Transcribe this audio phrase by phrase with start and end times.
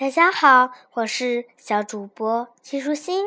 [0.00, 3.26] 大家好，我是小主播季舒心。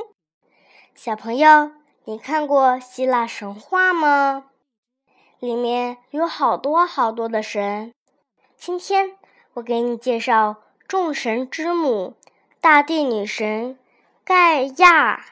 [0.95, 1.73] 小朋友，
[2.05, 4.45] 你看过希腊神话吗？
[5.39, 7.93] 里面有好多好多的神。
[8.55, 9.17] 今天
[9.55, 12.15] 我给你介绍众神之母——
[12.61, 13.77] 大地女神
[14.23, 15.25] 盖亚。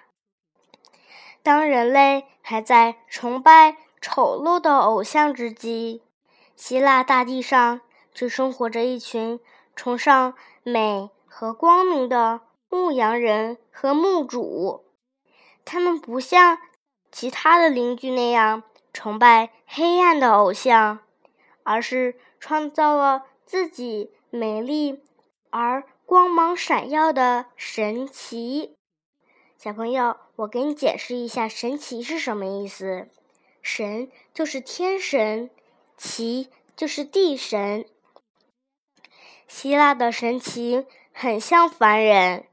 [1.42, 6.02] 当人类还在崇拜丑陋的偶像之际，
[6.58, 7.80] 希腊大地上
[8.14, 9.40] 就生活着一群
[9.74, 10.34] 崇尚
[10.64, 11.09] 美。
[11.30, 14.84] 和光明的牧羊人和牧主，
[15.64, 16.58] 他们不像
[17.12, 21.00] 其他的邻居那样崇拜黑暗的偶像，
[21.64, 25.02] 而是创造了自己美丽
[25.52, 28.76] 而光芒闪耀的神奇。
[29.58, 33.08] 小朋友，我给你解释一下“神奇”是什么意思。
[33.62, 35.50] 神就是天神，
[35.96, 37.86] 奇就是地神。
[39.48, 40.88] 希腊的神奇。
[41.13, 42.45] 很像凡人，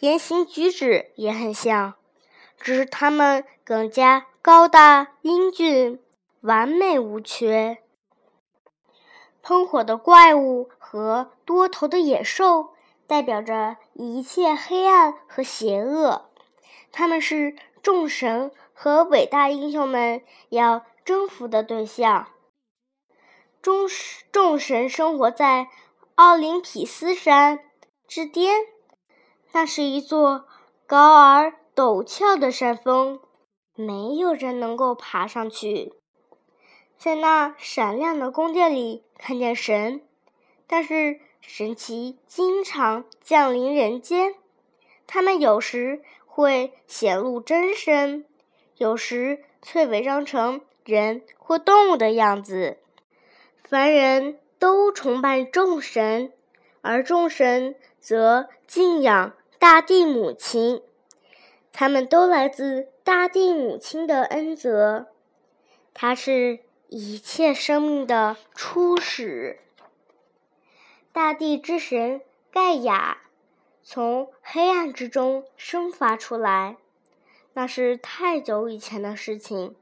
[0.00, 1.94] 言行举止也很像，
[2.58, 6.00] 只是他们更加高大英俊，
[6.40, 7.78] 完美无缺。
[9.42, 12.74] 喷火的怪物和多头的野兽
[13.06, 16.28] 代表着一切黑暗和邪恶，
[16.90, 22.28] 他们是众神和伟大英雄们要征服的对象。
[23.62, 23.88] 众
[24.32, 25.68] 众神生活在
[26.16, 27.60] 奥林匹斯山。
[28.08, 28.54] 之巅，
[29.52, 30.46] 那是一座
[30.86, 33.20] 高而陡峭的山峰，
[33.74, 35.92] 没有人能够爬上去。
[36.96, 40.00] 在那闪亮的宫殿里看见神，
[40.66, 44.34] 但是神奇经常降临人间。
[45.06, 48.24] 他们有时会显露真身，
[48.78, 52.78] 有时却伪装成人或动物的样子。
[53.64, 56.32] 凡人都崇拜众神。
[56.80, 60.82] 而众神则敬仰大地母亲，
[61.72, 65.08] 他们都来自大地母亲的恩泽，
[65.92, 69.60] 她是一切生命的初始。
[71.12, 72.20] 大地之神
[72.52, 73.18] 盖亚
[73.82, 76.76] 从黑暗之中生发出来，
[77.54, 79.74] 那是太久以前的事情，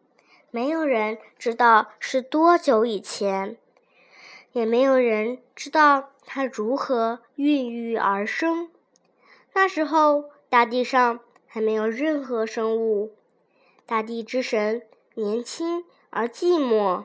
[0.50, 3.58] 没有人知道是多久以前，
[4.56, 6.08] 也没有人知道。
[6.24, 8.70] 它如何孕育而生？
[9.52, 13.14] 那时候，大地上还没有任何生物。
[13.84, 14.80] 大地之神
[15.12, 17.04] 年轻而寂寞。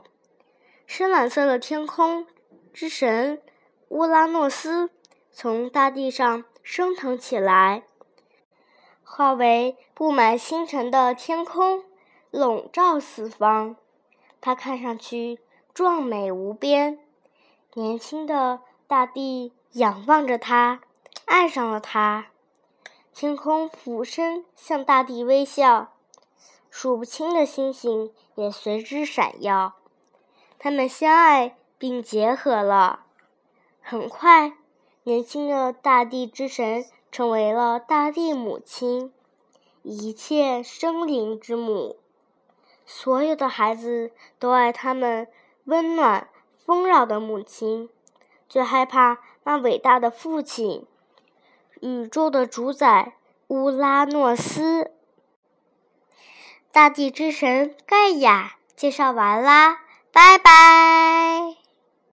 [0.87, 2.25] 深蓝色的天空
[2.71, 3.41] 之神
[3.89, 4.89] 乌拉诺斯
[5.29, 7.83] 从大地上升腾起来，
[9.03, 11.83] 化为布满星辰的天空，
[12.31, 13.75] 笼罩四方。
[14.39, 15.39] 它看上去
[15.73, 16.97] 壮美无边，
[17.73, 18.61] 年轻的。
[18.87, 20.81] 大地仰望着他，
[21.23, 22.27] 爱上了他。
[23.13, 25.93] 天空俯身向大地微笑，
[26.69, 29.75] 数不清的星星也随之闪耀。
[30.59, 33.05] 他们相爱并结合了。
[33.79, 34.57] 很快，
[35.03, 36.83] 年轻的大地之神
[37.13, 39.13] 成为了大地母亲，
[39.83, 41.95] 一切生灵之母。
[42.85, 45.29] 所有的孩子都爱他们
[45.63, 46.27] 温暖
[46.65, 47.89] 丰饶的母亲。
[48.49, 50.85] 最害怕那伟大的父亲，
[51.79, 53.13] 宇宙的主宰
[53.47, 54.91] 乌拉诺斯。
[56.71, 59.79] 大地之神盖亚介绍完啦，
[60.11, 61.60] 拜拜。